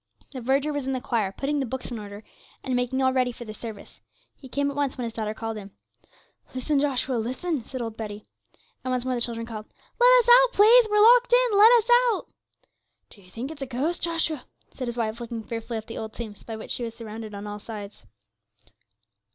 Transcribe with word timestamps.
The 0.31 0.41
verger 0.41 0.73
was 0.73 0.87
in 0.87 0.93
the 0.93 0.99
choir, 0.99 1.31
putting 1.31 1.59
the 1.59 1.65
books 1.67 1.91
in 1.91 1.99
order, 1.99 2.23
and 2.63 2.75
making 2.75 3.03
all 3.03 3.13
ready 3.13 3.31
for 3.31 3.45
the 3.45 3.53
service. 3.53 4.01
He 4.35 4.49
came 4.49 4.71
at 4.71 4.75
once 4.75 4.97
when 4.97 5.03
his 5.03 5.13
daughter 5.13 5.35
called 5.35 5.57
him. 5.57 5.73
'Listen, 6.55 6.79
Joshua, 6.79 7.17
listen,' 7.17 7.63
said 7.63 7.83
old 7.83 7.97
Betty. 7.97 8.25
And 8.83 8.89
once 8.89 9.05
more 9.05 9.13
the 9.13 9.21
children 9.21 9.45
called. 9.45 9.67
'Let 9.99 10.19
us 10.23 10.27
out, 10.27 10.53
please; 10.53 10.87
we're 10.89 10.99
locked 11.03 11.31
in; 11.33 11.55
let 11.55 11.71
us 11.73 11.89
out.' 12.11 12.29
'Do 13.11 13.21
ye 13.21 13.29
think 13.29 13.51
it's 13.51 13.61
a 13.61 13.67
ghost, 13.67 14.01
Joshua?' 14.01 14.45
said 14.73 14.87
his 14.87 14.97
wife, 14.97 15.19
looking 15.21 15.43
fearfully 15.43 15.77
at 15.77 15.85
the 15.85 15.99
old 15.99 16.13
tombs 16.15 16.41
by 16.41 16.55
which 16.55 16.71
she 16.71 16.81
was 16.83 16.95
surrounded 16.95 17.35
on 17.35 17.45
all 17.45 17.59
sides. 17.59 18.07